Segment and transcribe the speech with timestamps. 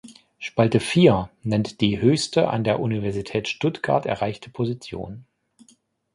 [0.39, 5.25] Spalte vier nennt die höchste an der Universität Stuttgart erreichte Position.